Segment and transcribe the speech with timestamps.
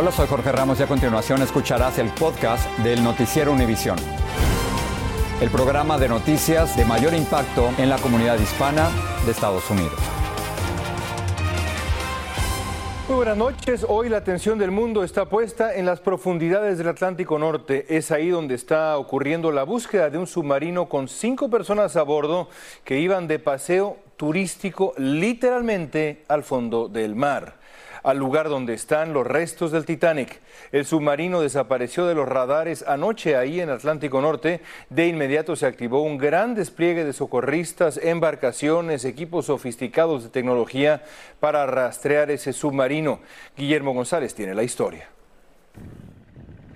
[0.00, 3.98] Hola, soy Jorge Ramos y a continuación escucharás el podcast del Noticiero Univisión.
[5.40, 8.90] El programa de noticias de mayor impacto en la comunidad hispana
[9.26, 9.98] de Estados Unidos.
[13.08, 13.84] Muy buenas noches.
[13.88, 17.84] Hoy la atención del mundo está puesta en las profundidades del Atlántico Norte.
[17.88, 22.48] Es ahí donde está ocurriendo la búsqueda de un submarino con cinco personas a bordo
[22.84, 27.58] que iban de paseo turístico literalmente al fondo del mar
[28.02, 30.40] al lugar donde están los restos del Titanic.
[30.72, 34.60] El submarino desapareció de los radares anoche ahí en Atlántico Norte.
[34.90, 41.02] De inmediato se activó un gran despliegue de socorristas, embarcaciones, equipos sofisticados de tecnología
[41.40, 43.20] para rastrear ese submarino.
[43.56, 45.08] Guillermo González tiene la historia.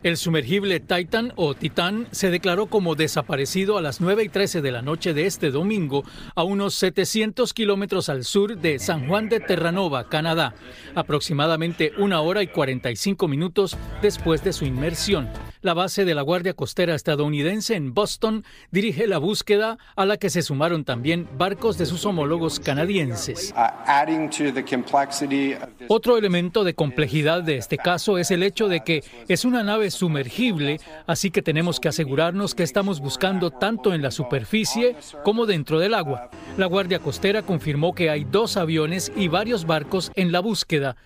[0.02, 4.72] El sumergible Titan o Titán se declaró como desaparecido a las 9 y 13 de
[4.72, 6.02] la noche de este domingo
[6.34, 10.54] a unos 700 kilómetros al sur de San Juan de Terranova, Canadá,
[10.96, 15.28] aproximadamente una hora y 45 minutos después de su inmersión.
[15.62, 20.28] La base de la Guardia Costera estadounidense en Boston dirige la búsqueda a la que
[20.28, 23.54] se sumaron también barcos de sus homólogos canadienses.
[25.86, 29.92] Otro elemento de complejidad de este caso es el hecho de que es una nave
[29.92, 35.78] sumergible, así que tenemos que asegurarnos que estamos buscando tanto en la superficie como dentro
[35.78, 36.28] del agua.
[36.56, 40.96] La Guardia Costera confirmó que hay dos aviones y varios barcos en la búsqueda.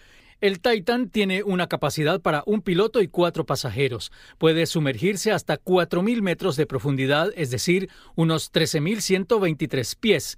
[0.42, 4.12] El Titan tiene una capacidad para un piloto y cuatro pasajeros.
[4.36, 10.36] Puede sumergirse hasta 4.000 metros de profundidad, es decir, unos 13.123 pies.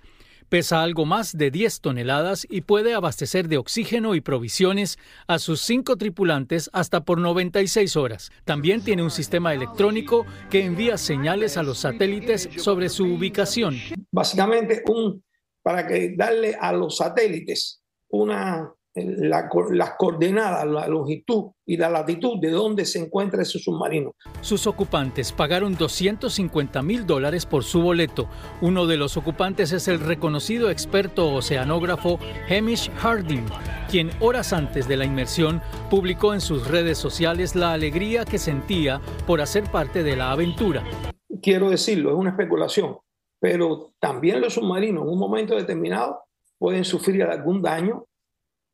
[0.48, 5.62] Pesa algo más de 10 toneladas y puede abastecer de oxígeno y provisiones a sus
[5.62, 8.30] cinco tripulantes hasta por 96 horas.
[8.44, 13.76] También tiene un sistema electrónico que envía señales a los satélites sobre su ubicación.
[14.12, 15.24] Básicamente, un,
[15.60, 18.72] para que darle a los satélites una
[19.06, 24.14] la, las coordenadas, la longitud y la latitud de dónde se encuentra ese submarino.
[24.40, 28.28] Sus ocupantes pagaron 250 mil dólares por su boleto.
[28.60, 33.46] Uno de los ocupantes es el reconocido experto oceanógrafo Hamish Harding,
[33.90, 35.60] quien horas antes de la inmersión
[35.90, 40.84] publicó en sus redes sociales la alegría que sentía por hacer parte de la aventura.
[41.42, 42.96] Quiero decirlo, es una especulación,
[43.40, 46.22] pero también los submarinos en un momento determinado
[46.58, 48.07] pueden sufrir algún daño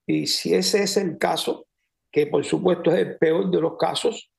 [0.06, 1.66] y si ese es el caso,
[2.12, 4.31] que por supuesto es el peor de los casos,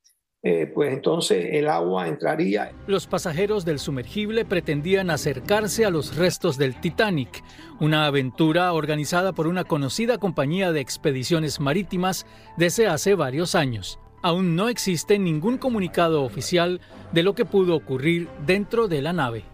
[0.47, 2.71] eh, pues entonces el agua entraría.
[2.85, 7.43] Los pasajeros del sumergible pretendían acercarse a los restos del Titanic,
[7.79, 12.27] una aventura organizada por una conocida compañía de expediciones marítimas
[12.57, 13.99] desde hace varios años.
[14.21, 16.79] Aún no existe ningún comunicado oficial
[17.11, 19.45] de lo que pudo ocurrir dentro de la nave.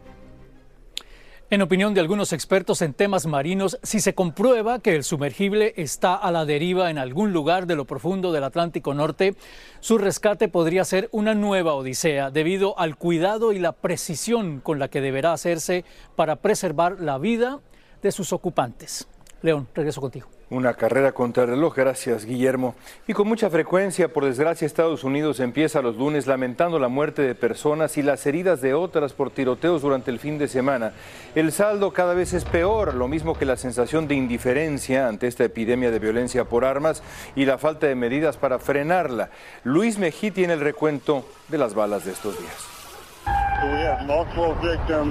[1.51, 6.15] En opinión de algunos expertos en temas marinos, si se comprueba que el sumergible está
[6.15, 9.35] a la deriva en algún lugar de lo profundo del Atlántico Norte,
[9.81, 14.87] su rescate podría ser una nueva odisea debido al cuidado y la precisión con la
[14.87, 15.83] que deberá hacerse
[16.15, 17.59] para preservar la vida
[18.01, 19.09] de sus ocupantes.
[19.41, 20.27] León, regreso contigo.
[20.51, 22.75] Una carrera contra el reloj, gracias Guillermo.
[23.07, 27.35] Y con mucha frecuencia, por desgracia, Estados Unidos empieza los lunes lamentando la muerte de
[27.35, 30.91] personas y las heridas de otras por tiroteos durante el fin de semana.
[31.35, 35.45] El saldo cada vez es peor, lo mismo que la sensación de indiferencia ante esta
[35.45, 37.01] epidemia de violencia por armas
[37.35, 39.29] y la falta de medidas para frenarla.
[39.63, 42.80] Luis Mejí tiene el recuento de las balas de estos días.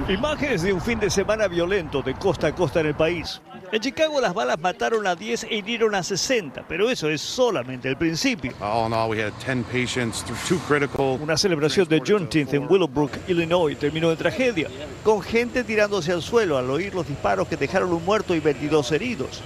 [0.08, 3.40] Imágenes de un fin de semana violento de costa a costa en el país.
[3.70, 7.88] En Chicago las balas mataron a 10 e hirieron a 60, pero eso es solamente
[7.88, 8.52] el principio.
[11.20, 14.68] Una celebración de Juneteenth en Willowbrook, Illinois, terminó en tragedia,
[15.04, 18.90] con gente tirándose al suelo al oír los disparos que dejaron un muerto y 22
[18.90, 19.44] heridos.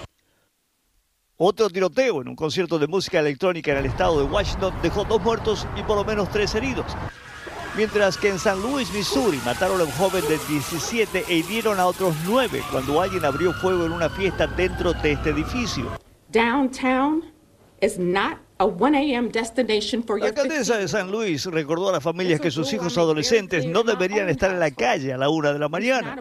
[1.37, 5.21] Otro tiroteo en un concierto de música electrónica en el estado de Washington dejó dos
[5.21, 6.87] muertos y por lo menos tres heridos.
[7.77, 11.87] Mientras que en San Luis, Missouri, mataron a un joven de 17 e hirieron a
[11.87, 15.91] otros nueve cuando alguien abrió fuego en una fiesta dentro de este edificio.
[16.31, 17.25] Downtown
[17.81, 19.29] is not a 1 a.m.
[19.29, 23.67] destination for La alcaldesa de San Luis recordó a las familias que sus hijos adolescentes
[23.67, 26.17] no deberían estar en la calle a la una de la mañana.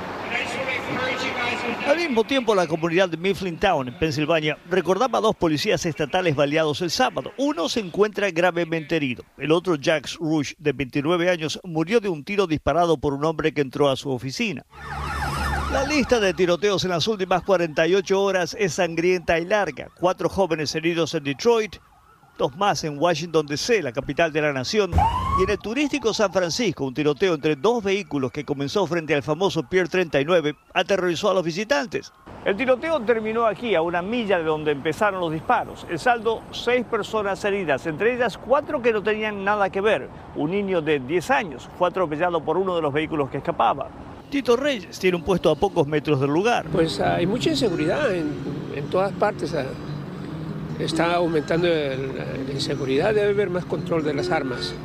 [1.88, 6.82] Al mismo tiempo, la comunidad de Mifflintown, en Pensilvania, recordaba a dos policías estatales baleados
[6.82, 7.34] el sábado.
[7.38, 9.26] Uno se encuentra gravemente herido.
[9.38, 13.54] El otro, Jax Rush, de 29 años, murió de un tiro disparado por un hombre
[13.54, 14.66] que entró a su oficina.
[15.74, 19.90] La lista de tiroteos en las últimas 48 horas es sangrienta y larga.
[20.00, 21.76] Cuatro jóvenes heridos en Detroit,
[22.38, 24.92] dos más en Washington DC, la capital de la nación,
[25.40, 29.24] y en el turístico San Francisco, un tiroteo entre dos vehículos que comenzó frente al
[29.24, 32.12] famoso Pier 39 aterrorizó a los visitantes.
[32.46, 35.86] El tiroteo terminó aquí, a una milla de donde empezaron los disparos.
[35.90, 40.10] El saldo, seis personas heridas, entre ellas cuatro que no tenían nada que ver.
[40.36, 43.88] Un niño de 10 años fue atropellado por uno de los vehículos que escapaba.
[44.30, 46.66] Tito Reyes tiene un puesto a pocos metros del lugar.
[46.72, 48.34] Pues hay mucha inseguridad en,
[48.76, 49.56] en todas partes.
[50.84, 54.76] Está aumentando la inseguridad, debe haber más control de las armas.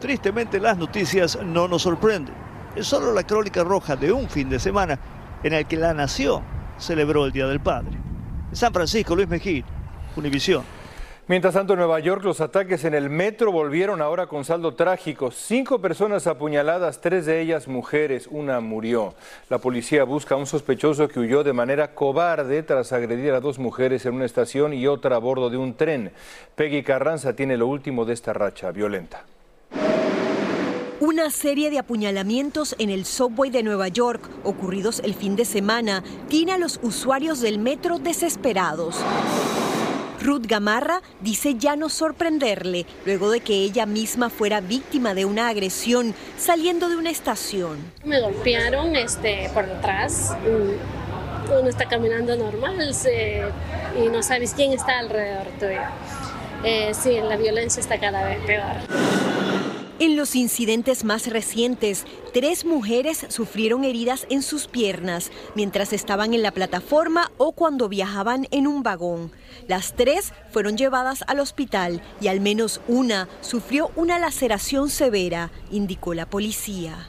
[0.00, 2.34] Tristemente las noticias no nos sorprenden.
[2.74, 4.98] Es solo la crónica roja de un fin de semana
[5.42, 6.42] en el que la nación
[6.78, 7.98] celebró el Día del Padre.
[8.52, 9.64] San Francisco, Luis Mejía,
[10.16, 10.62] Univisión.
[11.28, 15.30] Mientras tanto, en Nueva York los ataques en el metro volvieron ahora con saldo trágico.
[15.30, 19.12] Cinco personas apuñaladas, tres de ellas mujeres, una murió.
[19.50, 23.58] La policía busca a un sospechoso que huyó de manera cobarde tras agredir a dos
[23.58, 26.12] mujeres en una estación y otra a bordo de un tren.
[26.54, 29.26] Peggy Carranza tiene lo último de esta racha violenta.
[31.00, 36.02] Una serie de apuñalamientos en el subway de Nueva York, ocurridos el fin de semana,
[36.28, 38.96] tiene a los usuarios del metro desesperados.
[40.20, 45.48] Ruth Gamarra dice ya no sorprenderle luego de que ella misma fuera víctima de una
[45.48, 47.78] agresión saliendo de una estación.
[48.04, 50.34] Me golpearon este, por detrás.
[51.50, 52.78] Uno está caminando normal
[53.96, 55.80] y no sabes quién está alrededor tuyo.
[56.64, 59.47] Eh, sí, la violencia está cada vez peor.
[60.00, 66.42] En los incidentes más recientes, tres mujeres sufrieron heridas en sus piernas mientras estaban en
[66.42, 69.32] la plataforma o cuando viajaban en un vagón.
[69.66, 76.14] Las tres fueron llevadas al hospital y al menos una sufrió una laceración severa, indicó
[76.14, 77.08] la policía.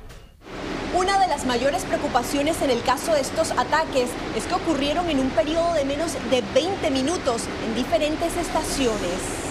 [0.95, 5.19] Una de las mayores preocupaciones en el caso de estos ataques es que ocurrieron en
[5.19, 9.48] un periodo de menos de 20 minutos en diferentes estaciones.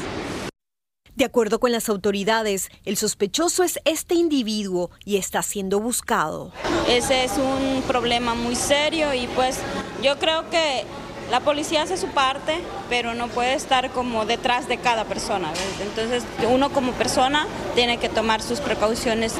[1.19, 6.53] De acuerdo con las autoridades, el sospechoso es este individuo y está siendo buscado.
[6.88, 9.59] Ese es un problema muy serio y pues
[10.00, 10.85] yo creo que
[11.29, 15.53] la policía hace su parte, pero no puede estar como detrás de cada persona.
[15.82, 19.35] Entonces uno como persona tiene que tomar sus precauciones.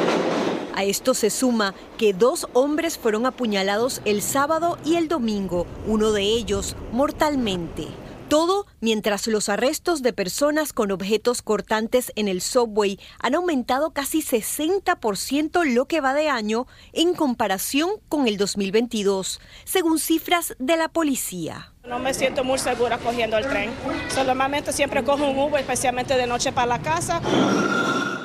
[0.75, 6.11] A esto se suma que dos hombres fueron apuñalados el sábado y el domingo, uno
[6.11, 7.87] de ellos mortalmente.
[8.29, 14.21] Todo mientras los arrestos de personas con objetos cortantes en el subway han aumentado casi
[14.21, 20.89] 60% lo que va de año en comparación con el 2022, según cifras de la
[20.89, 21.73] policía.
[21.87, 23.71] No me siento muy segura cogiendo el tren.
[24.15, 27.23] Solamente siempre cojo un Uber, especialmente de noche para la casa.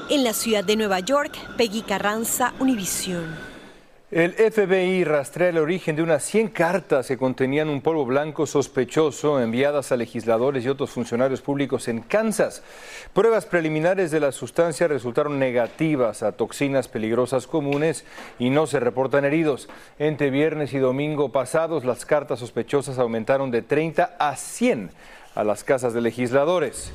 [0.10, 3.53] En la ciudad de Nueva York, Peggy Carranza, Univisión.
[4.14, 9.42] El FBI rastrea el origen de unas 100 cartas que contenían un polvo blanco sospechoso
[9.42, 12.62] enviadas a legisladores y otros funcionarios públicos en Kansas.
[13.14, 18.06] Pruebas preliminares de la sustancia resultaron negativas a toxinas peligrosas comunes
[18.38, 19.68] y no se reportan heridos.
[19.98, 24.92] Entre viernes y domingo pasados, las cartas sospechosas aumentaron de 30 a 100
[25.34, 26.94] a las casas de legisladores.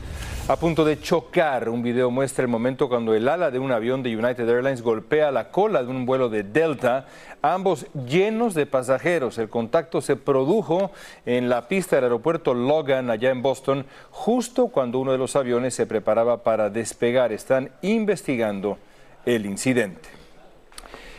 [0.49, 4.03] A punto de chocar, un video muestra el momento cuando el ala de un avión
[4.03, 7.05] de United Airlines golpea la cola de un vuelo de Delta,
[7.43, 9.37] ambos llenos de pasajeros.
[9.37, 10.91] El contacto se produjo
[11.27, 15.75] en la pista del aeropuerto Logan, allá en Boston, justo cuando uno de los aviones
[15.75, 17.31] se preparaba para despegar.
[17.31, 18.79] Están investigando
[19.27, 20.09] el incidente.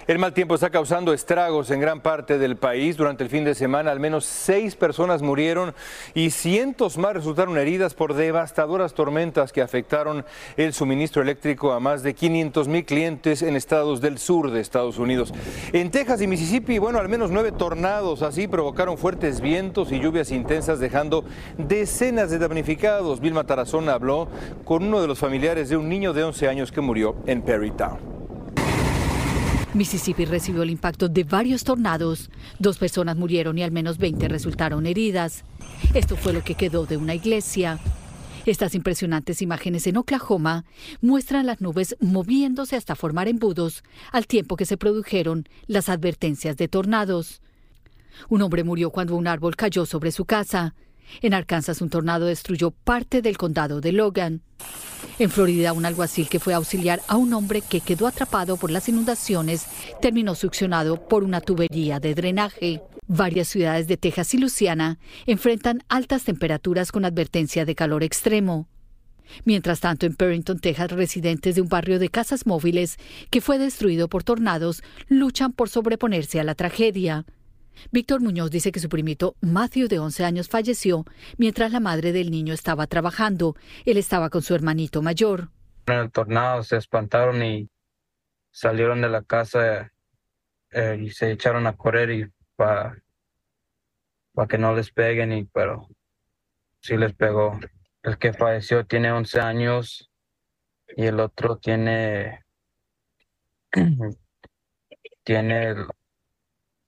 [0.09, 2.97] El mal tiempo está causando estragos en gran parte del país.
[2.97, 5.75] Durante el fin de semana, al menos seis personas murieron
[6.15, 10.25] y cientos más resultaron heridas por devastadoras tormentas que afectaron
[10.57, 14.97] el suministro eléctrico a más de 500 mil clientes en estados del sur de Estados
[14.97, 15.31] Unidos.
[15.73, 20.31] En Texas y Mississippi, bueno, al menos nueve tornados así provocaron fuertes vientos y lluvias
[20.31, 21.23] intensas, dejando
[21.59, 23.19] decenas de damnificados.
[23.19, 24.27] Vilma Tarazona habló
[24.65, 28.08] con uno de los familiares de un niño de 11 años que murió en Perrytown.
[29.79, 32.29] Mississippi recibió el impacto de varios tornados.
[32.59, 35.45] Dos personas murieron y al menos 20 resultaron heridas.
[35.93, 37.79] Esto fue lo que quedó de una iglesia.
[38.45, 40.65] Estas impresionantes imágenes en Oklahoma
[40.99, 46.67] muestran las nubes moviéndose hasta formar embudos al tiempo que se produjeron las advertencias de
[46.67, 47.41] tornados.
[48.27, 50.75] Un hombre murió cuando un árbol cayó sobre su casa.
[51.21, 54.41] En Arkansas, un tornado destruyó parte del condado de Logan.
[55.17, 58.71] En Florida, un alguacil que fue a auxiliar a un hombre que quedó atrapado por
[58.71, 59.65] las inundaciones
[60.01, 62.81] terminó succionado por una tubería de drenaje.
[63.07, 68.67] Varias ciudades de Texas y Luisiana enfrentan altas temperaturas con advertencia de calor extremo.
[69.45, 72.97] Mientras tanto, en Perrington, Texas, residentes de un barrio de casas móviles
[73.29, 77.25] que fue destruido por tornados luchan por sobreponerse a la tragedia.
[77.91, 81.05] Víctor Muñoz dice que su primito Matthew, de 11 años, falleció
[81.37, 83.55] mientras la madre del niño estaba trabajando.
[83.85, 85.49] Él estaba con su hermanito mayor.
[85.87, 87.69] En el tornado se espantaron y
[88.51, 89.91] salieron de la casa
[90.71, 93.01] eh, y se echaron a correr y para
[94.47, 95.87] que no les peguen, y, pero
[96.81, 97.59] sí les pegó.
[98.03, 100.09] El que falleció tiene 11 años
[100.95, 102.45] y el otro tiene
[105.23, 105.75] tiene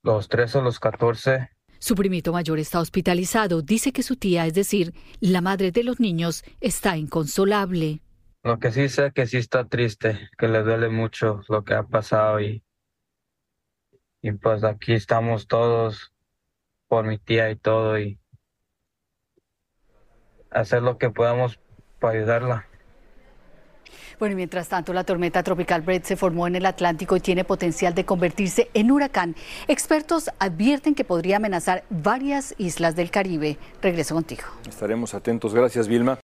[0.04, 1.50] los 13 o los 14.
[1.80, 3.62] Su primito mayor está hospitalizado.
[3.62, 8.02] Dice que su tía, es decir, la madre de los niños, está inconsolable.
[8.44, 11.84] Lo que sí sé que sí está triste, que le duele mucho lo que ha
[11.84, 12.64] pasado y,
[14.22, 16.12] y pues aquí estamos todos
[16.88, 18.20] por mi tía y todo y
[20.50, 21.60] hacer lo que podamos
[22.00, 22.68] para ayudarla.
[24.20, 27.94] Bueno, mientras tanto, la tormenta tropical Brett se formó en el Atlántico y tiene potencial
[27.94, 29.36] de convertirse en huracán.
[29.68, 33.58] Expertos advierten que podría amenazar varias islas del Caribe.
[33.82, 34.44] Regreso contigo.
[34.68, 35.54] Estaremos atentos.
[35.54, 36.20] Gracias, Vilma.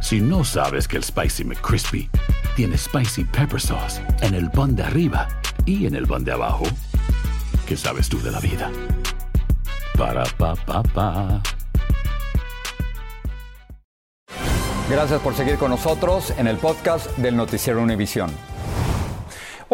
[0.00, 2.10] Si no sabes que el Spicy McCrispy
[2.56, 5.28] tiene Spicy Pepper Sauce en el pan de arriba
[5.64, 6.64] y en el pan de abajo,
[7.66, 8.70] ¿qué sabes tú de la vida?
[9.96, 11.42] Para, pa, pa, pa.
[14.92, 18.30] Gracias por seguir con nosotros en el podcast del Noticiero Univisión.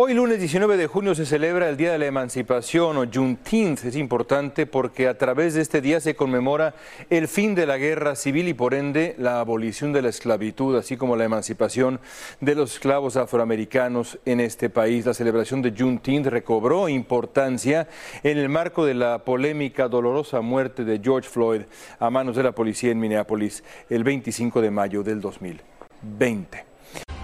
[0.01, 3.85] Hoy lunes 19 de junio se celebra el Día de la Emancipación o Juneteenth.
[3.85, 6.77] Es importante porque a través de este día se conmemora
[7.11, 10.97] el fin de la guerra civil y por ende la abolición de la esclavitud, así
[10.97, 11.99] como la emancipación
[12.41, 15.05] de los esclavos afroamericanos en este país.
[15.05, 17.89] La celebración de Juneteenth recobró importancia
[18.23, 21.63] en el marco de la polémica dolorosa muerte de George Floyd
[21.99, 26.68] a manos de la policía en Minneapolis el 25 de mayo del 2020.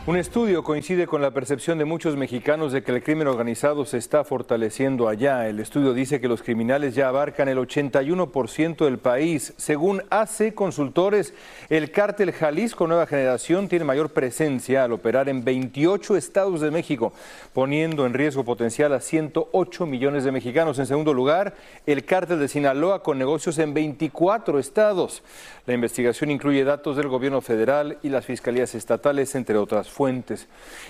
[0.06, 3.96] Un estudio coincide con la percepción de muchos mexicanos de que el crimen organizado se
[3.96, 5.48] está fortaleciendo allá.
[5.48, 9.54] El estudio dice que los criminales ya abarcan el 81% del país.
[9.56, 11.32] Según AC Consultores,
[11.70, 17.14] el cártel Jalisco Nueva Generación tiene mayor presencia al operar en 28 estados de México,
[17.54, 20.78] poniendo en riesgo potencial a 108 millones de mexicanos.
[20.78, 21.54] En segundo lugar,
[21.86, 25.22] el cártel de Sinaloa con negocios en 24 estados.
[25.64, 30.48] La investigación incluye datos del gobierno federal y las fiscalías estatales, entre otras fuentes.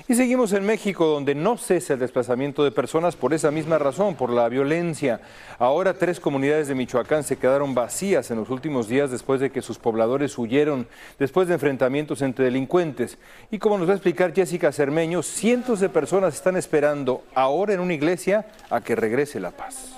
[0.08, 4.14] Y seguimos en México, donde no cesa el desplazamiento de personas por esa misma razón,
[4.14, 5.20] por la violencia.
[5.58, 9.62] Ahora tres comunidades de Michoacán se quedaron vacías en los últimos días después de que
[9.62, 13.18] sus pobladores huyeron, después de enfrentamientos entre delincuentes.
[13.50, 17.80] Y como nos va a explicar Jessica Cermeño, cientos de personas están esperando ahora en
[17.80, 19.92] una iglesia a que regrese la paz.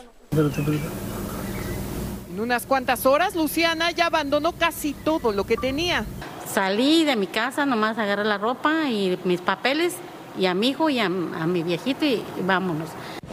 [2.29, 6.05] En unas cuantas horas, Luciana ya abandonó casi todo lo que tenía.
[6.53, 9.97] Salí de mi casa, nomás agarré la ropa y mis papeles
[10.38, 12.88] y a mi hijo y a, mi viejito y, vámonos.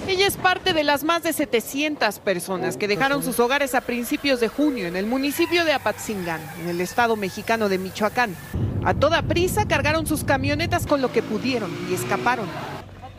[0.07, 4.39] Ella es parte de las más de 700 personas que dejaron sus hogares a principios
[4.39, 8.35] de junio en el municipio de Apatzingán, en el estado mexicano de Michoacán.
[8.83, 12.47] A toda prisa cargaron sus camionetas con lo que pudieron y escaparon.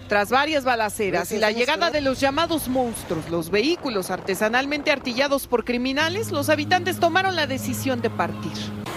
[0.09, 5.65] Tras varias balaceras y la llegada de los llamados monstruos, los vehículos artesanalmente artillados por
[5.65, 8.53] criminales, los habitantes tomaron la decisión de partir.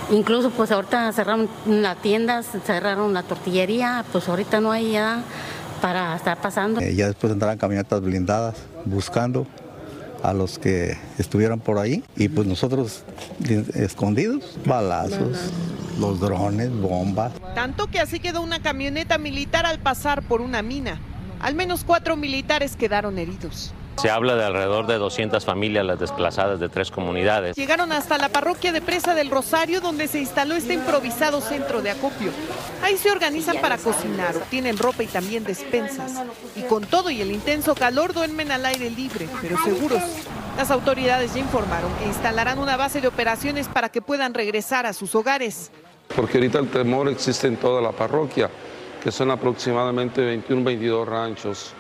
[0.10, 5.22] Incluso pues ahorita cerraron la tienda, cerraron la tortillería, pues ahorita no hay ya
[5.82, 6.80] para estar pasando.
[6.80, 9.46] Eh, ya después entraron camionetas blindadas buscando
[10.24, 13.04] a los que estuvieron por ahí y pues nosotros
[13.76, 15.52] escondidos, balazos,
[16.00, 17.34] los drones, bombas.
[17.54, 21.00] Tanto que así quedó una camioneta militar al pasar por una mina.
[21.40, 23.74] Al menos cuatro militares quedaron heridos.
[23.98, 27.56] Se habla de alrededor de 200 familias las desplazadas de tres comunidades.
[27.56, 31.89] Llegaron hasta la parroquia de Presa del Rosario, donde se instaló este improvisado centro de
[31.89, 32.32] acopio.
[32.84, 36.22] Ahí se organizan para cocinar, obtienen ropa y también despensas.
[36.56, 40.04] Y con todo y el intenso calor duermen al aire libre, pero seguros.
[40.58, 44.94] Las autoridades ya informaron que instalarán una base de operaciones para que puedan regresar a
[44.94, 45.72] sus hogares.
[46.16, 48.50] Porque ahorita el temor existe en toda la parroquia,
[49.08, 51.74] que son aproximadamente 21, 22 ranchos.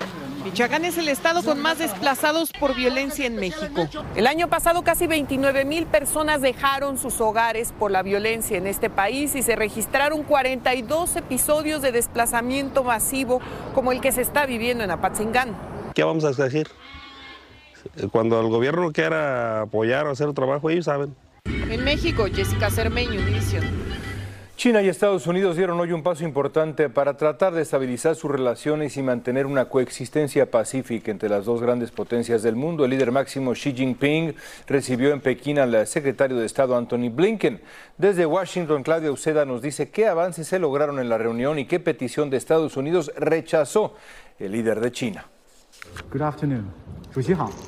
[0.45, 3.89] Michoacán es el estado con más desplazados por violencia en México.
[4.15, 8.89] El año pasado casi 29 mil personas dejaron sus hogares por la violencia en este
[8.89, 13.41] país y se registraron 42 episodios de desplazamiento masivo
[13.75, 15.53] como el que se está viviendo en Apatzingán.
[15.95, 16.69] ¿Qué vamos a decir?
[18.09, 21.13] Cuando el gobierno quiera apoyar o hacer el trabajo, ellos saben.
[21.43, 23.86] En México, Jessica Cermeño, Univision.
[24.57, 28.97] China y Estados Unidos dieron hoy un paso importante para tratar de estabilizar sus relaciones
[28.97, 32.83] y mantener una coexistencia pacífica entre las dos grandes potencias del mundo.
[32.83, 34.33] El líder máximo Xi Jinping
[34.65, 37.61] recibió en Pekín al secretario de Estado Anthony Blinken.
[37.99, 41.79] Desde Washington, Claudia Uceda nos dice qué avances se lograron en la reunión y qué
[41.79, 43.93] petición de Estados Unidos rechazó
[44.39, 45.27] el líder de China.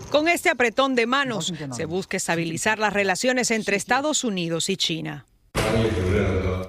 [0.09, 5.27] Con este apretón de manos se busca estabilizar las relaciones entre Estados Unidos y China.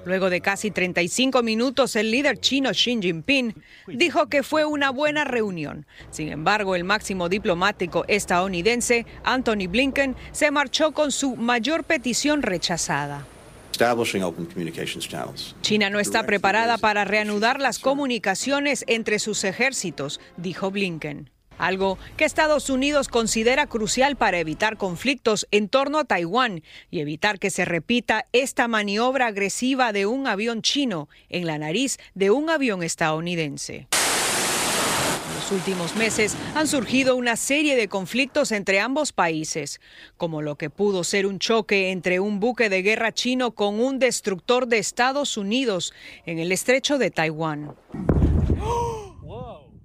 [0.05, 3.55] Luego de casi 35 minutos, el líder chino Xi Jinping
[3.89, 5.87] dijo que fue una buena reunión.
[6.11, 13.27] Sin embargo, el máximo diplomático estadounidense, Anthony Blinken, se marchó con su mayor petición rechazada.
[15.63, 22.25] China no está preparada para reanudar las comunicaciones entre sus ejércitos, dijo Blinken algo que
[22.25, 27.65] Estados Unidos considera crucial para evitar conflictos en torno a Taiwán y evitar que se
[27.65, 33.87] repita esta maniobra agresiva de un avión chino en la nariz de un avión estadounidense.
[35.29, 39.81] En los últimos meses han surgido una serie de conflictos entre ambos países,
[40.17, 43.99] como lo que pudo ser un choque entre un buque de guerra chino con un
[43.99, 45.93] destructor de Estados Unidos
[46.25, 47.75] en el estrecho de Taiwán.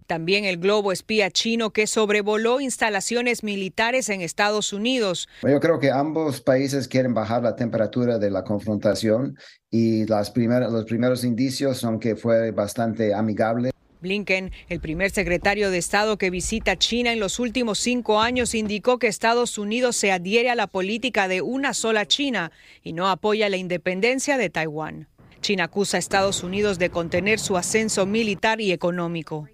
[0.08, 5.28] También el globo espía chino que sobrevoló instalaciones militares en Estados Unidos.
[5.42, 9.38] Yo creo que ambos países quieren bajar la temperatura de la confrontación
[9.72, 13.72] y las primeras, los primeros indicios son que fue bastante amigable.
[14.02, 19.00] Blinken, el primer secretario de Estado que visita China en los últimos cinco años, indicó
[19.00, 22.52] que Estados Unidos se adhiere a la política de una sola China
[22.84, 25.08] y no apoya la independencia de Taiwán.
[25.42, 29.48] China acusa a Estados Unidos de contener su ascenso militar y económico.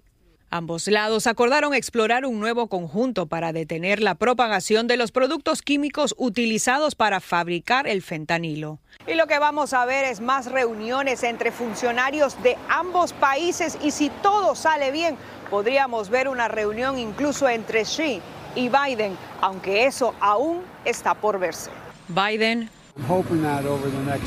[0.54, 6.14] Ambos lados acordaron explorar un nuevo conjunto para detener la propagación de los productos químicos
[6.18, 8.78] utilizados para fabricar el fentanilo.
[9.06, 13.92] Y lo que vamos a ver es más reuniones entre funcionarios de ambos países y
[13.92, 15.16] si todo sale bien,
[15.48, 18.20] podríamos ver una reunión incluso entre Xi
[18.54, 21.70] y Biden, aunque eso aún está por verse.
[22.08, 22.68] Biden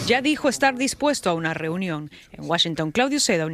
[0.08, 2.10] ya dijo estar dispuesto a una reunión.
[2.32, 3.46] En Washington, Claudio Seda,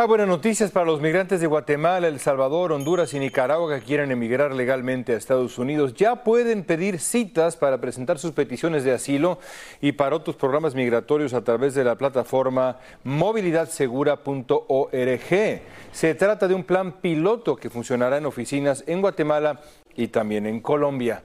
[0.00, 4.12] Ah, buenas noticias para los migrantes de Guatemala, El Salvador, Honduras y Nicaragua que quieren
[4.12, 5.94] emigrar legalmente a Estados Unidos.
[5.94, 9.40] Ya pueden pedir citas para presentar sus peticiones de asilo
[9.80, 15.62] y para otros programas migratorios a través de la plataforma movilidadsegura.org.
[15.90, 19.62] Se trata de un plan piloto que funcionará en oficinas en Guatemala
[19.96, 21.24] y también en Colombia.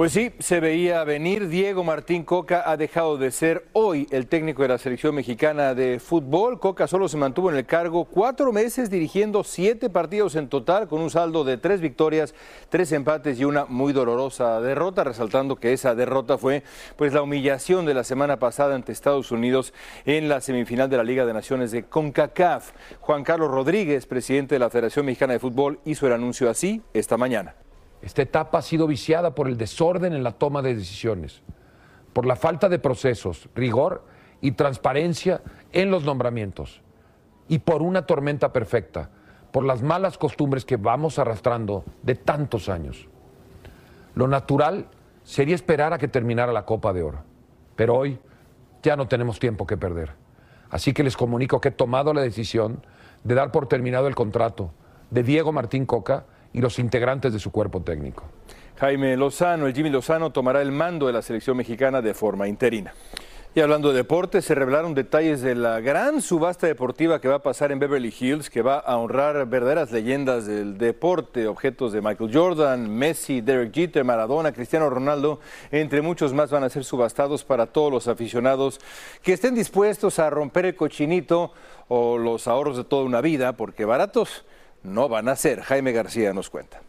[0.00, 1.48] Pues sí, se veía venir.
[1.48, 6.00] Diego Martín Coca ha dejado de ser hoy el técnico de la selección mexicana de
[6.00, 6.58] fútbol.
[6.58, 11.02] Coca solo se mantuvo en el cargo cuatro meses dirigiendo siete partidos en total con
[11.02, 12.34] un saldo de tres victorias,
[12.70, 16.62] tres empates y una muy dolorosa derrota, resaltando que esa derrota fue
[16.96, 19.74] pues la humillación de la semana pasada ante Estados Unidos
[20.06, 22.72] en la semifinal de la Liga de Naciones de CONCACAF.
[23.00, 27.18] Juan Carlos Rodríguez, presidente de la Federación Mexicana de Fútbol, hizo el anuncio así esta
[27.18, 27.54] mañana.
[28.02, 31.42] Esta etapa ha sido viciada por el desorden en la toma de decisiones,
[32.12, 34.04] por la falta de procesos, rigor
[34.40, 36.80] y transparencia en los nombramientos,
[37.48, 39.10] y por una tormenta perfecta,
[39.52, 43.08] por las malas costumbres que vamos arrastrando de tantos años.
[44.14, 44.88] Lo natural
[45.24, 47.22] sería esperar a que terminara la Copa de Oro,
[47.76, 48.18] pero hoy
[48.82, 50.12] ya no tenemos tiempo que perder.
[50.70, 52.84] Así que les comunico que he tomado la decisión
[53.24, 54.70] de dar por terminado el contrato
[55.10, 58.24] de Diego Martín Coca y los integrantes de su cuerpo técnico.
[58.78, 62.94] Jaime Lozano, el Jimmy Lozano, tomará el mando de la selección mexicana de forma interina.
[63.52, 67.42] Y hablando de deporte, se revelaron detalles de la gran subasta deportiva que va a
[67.42, 72.30] pasar en Beverly Hills, que va a honrar verdaderas leyendas del deporte, objetos de Michael
[72.32, 75.40] Jordan, Messi, Derek Jeter, Maradona, Cristiano Ronaldo,
[75.72, 78.78] entre muchos más van a ser subastados para todos los aficionados
[79.20, 81.52] que estén dispuestos a romper el cochinito
[81.88, 84.44] o los ahorros de toda una vida, porque baratos
[84.82, 85.60] no van a ser.
[85.62, 86.80] Jaime García nos cuenta.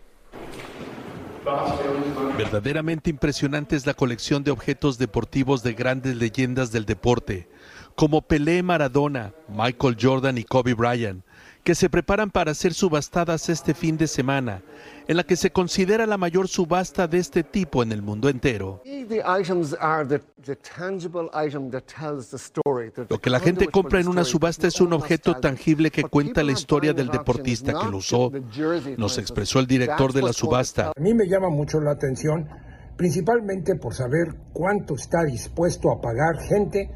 [2.37, 7.49] Verdaderamente impresionante es la colección de objetos deportivos de grandes leyendas del deporte,
[7.95, 11.23] como Pelé Maradona, Michael Jordan y Kobe Bryant,
[11.63, 14.61] que se preparan para ser subastadas este fin de semana,
[15.07, 18.81] en la que se considera la mayor subasta de este tipo en el mundo entero.
[23.09, 26.51] Lo que la gente compra en una subasta es un objeto tangible que cuenta la
[26.51, 28.31] historia del deportista que lo usó,
[28.97, 30.91] nos expresó el director de la subasta.
[30.95, 32.47] A mí me llama mucho la atención,
[32.97, 36.89] principalmente por saber cuánto está dispuesto a pagar gente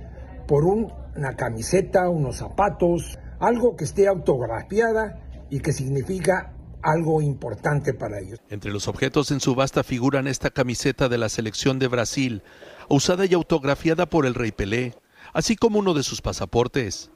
[0.47, 8.19] por una camiseta, unos zapatos, algo que esté autografiada y que significa algo importante para
[8.19, 8.39] ellos.
[8.49, 12.43] Entre los objetos en subasta figuran esta camiseta de la selección de Brasil,
[12.89, 14.93] usada y autografiada por el rey Pelé,
[15.33, 17.11] así como uno de sus pasaportes.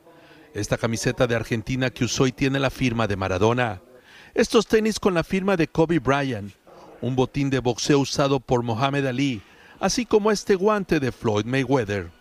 [0.54, 3.84] Esta camiseta de Argentina que usó y tiene la firma de Maradona.
[4.34, 6.52] Estos tenis con la firma de Kobe Bryant.
[7.02, 9.44] Un botín de boxeo usado por Mohamed Ali,
[9.80, 12.12] así como este guante de Floyd Mayweather.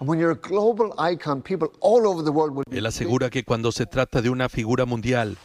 [2.70, 5.36] Él asegura que cuando se trata de una figura mundial,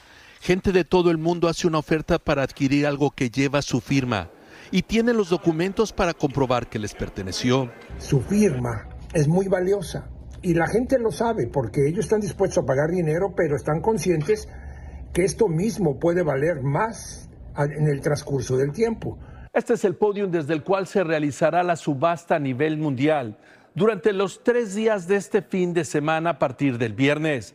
[0.41, 4.29] gente de todo el mundo hace una oferta para adquirir algo que lleva su firma
[4.71, 7.71] y tiene los documentos para comprobar que les perteneció.
[7.99, 10.09] Su firma es muy valiosa
[10.41, 14.47] y la gente lo sabe porque ellos están dispuestos a pagar dinero, pero están conscientes
[15.13, 19.19] que esto mismo puede valer más en el transcurso del tiempo.
[19.53, 23.37] Este es el podium desde el cual se realizará la subasta a nivel mundial
[23.75, 27.53] durante los tres días de este fin de semana a partir del viernes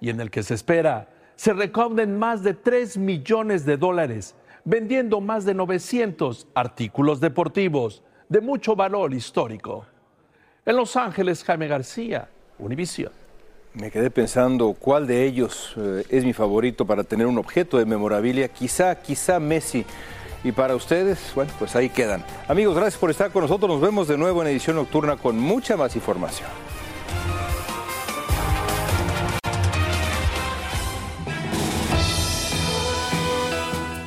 [0.00, 5.20] y en el que se espera se recauden más de 3 millones de dólares vendiendo
[5.20, 9.86] más de 900 artículos deportivos de mucho valor histórico.
[10.64, 12.28] En Los Ángeles, Jaime García,
[12.58, 13.12] Univisión.
[13.72, 17.84] Me quedé pensando cuál de ellos eh, es mi favorito para tener un objeto de
[17.84, 18.48] memorabilia.
[18.48, 19.84] Quizá, quizá Messi.
[20.46, 22.24] Y para ustedes, bueno, pues ahí quedan.
[22.46, 23.68] Amigos, gracias por estar con nosotros.
[23.68, 26.48] Nos vemos de nuevo en edición nocturna con mucha más información.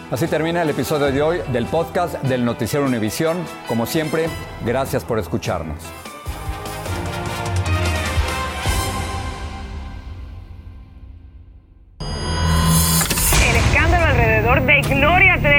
[0.10, 3.43] Así termina el episodio de hoy del podcast del Noticiero Univisión.
[3.67, 4.28] Como siempre,
[4.65, 5.78] gracias por escucharnos.
[11.99, 15.59] El escándalo alrededor de Gloria Trevi